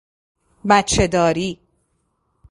[0.69, 1.59] بچه داری